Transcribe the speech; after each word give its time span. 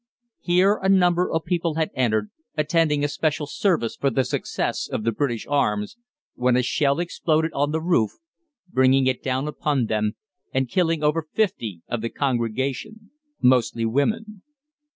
Here 0.39 0.79
a 0.81 0.89
number 0.89 1.31
of 1.31 1.45
people 1.45 1.75
had 1.75 1.91
entered, 1.93 2.31
attending 2.57 3.03
a 3.03 3.07
special 3.07 3.45
service 3.45 3.95
for 3.95 4.09
the 4.09 4.23
success 4.23 4.89
of 4.89 5.03
the 5.03 5.11
British 5.11 5.45
arms, 5.47 5.95
when 6.33 6.57
a 6.57 6.63
shell 6.63 6.99
exploded 6.99 7.51
on 7.53 7.69
the 7.69 7.81
roof, 7.83 8.13
bringing 8.67 9.05
it 9.05 9.21
down 9.21 9.47
upon 9.47 9.85
them 9.85 10.13
and 10.51 10.67
killing 10.67 11.03
over 11.03 11.27
fifty 11.35 11.83
of 11.87 12.01
the 12.01 12.09
congregation, 12.09 13.11
mostly 13.43 13.85
women. 13.85 14.41